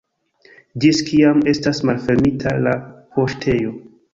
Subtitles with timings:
[0.85, 2.75] Ĝis kiam estas malfermita la
[3.15, 3.79] poŝtejo?